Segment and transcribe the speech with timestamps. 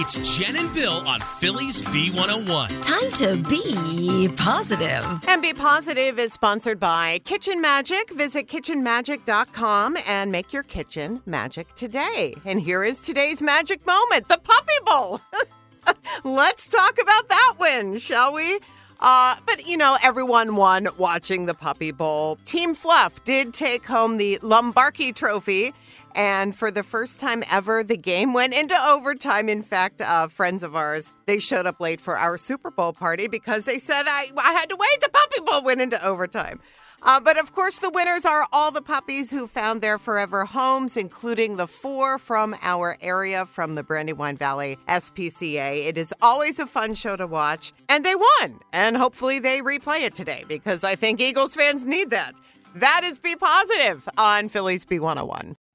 [0.00, 2.82] It's Jen and Bill on Philly's B101.
[2.82, 5.04] Time to be positive.
[5.26, 8.08] And Be Positive is sponsored by Kitchen Magic.
[8.10, 12.36] Visit kitchenmagic.com and make your kitchen magic today.
[12.44, 15.20] And here is today's magic moment the Puppy Bowl.
[16.22, 18.60] Let's talk about that one, shall we?
[19.00, 22.36] Uh, but you know, everyone won watching the Puppy Bowl.
[22.44, 25.74] Team Fluff did take home the Lombardi Trophy.
[26.18, 29.48] And for the first time ever, the game went into overtime.
[29.48, 33.28] In fact, uh, friends of ours, they showed up late for our Super Bowl party
[33.28, 35.00] because they said, I, I had to wait.
[35.00, 36.60] The Puppy Bowl went into overtime.
[37.04, 40.96] Uh, but of course, the winners are all the puppies who found their forever homes,
[40.96, 45.86] including the four from our area from the Brandywine Valley SPCA.
[45.86, 48.58] It is always a fun show to watch, and they won.
[48.72, 52.34] And hopefully, they replay it today because I think Eagles fans need that.
[52.74, 55.54] That is Be Positive on Philly's B101.